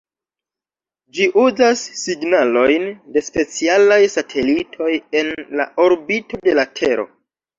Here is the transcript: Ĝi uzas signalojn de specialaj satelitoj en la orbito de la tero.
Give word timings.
Ĝi 1.17 1.25
uzas 1.41 1.83
signalojn 2.03 2.87
de 3.17 3.23
specialaj 3.27 3.99
satelitoj 4.15 4.89
en 5.21 5.31
la 5.61 5.69
orbito 5.87 6.41
de 6.49 6.57
la 6.61 6.67
tero. 6.81 7.07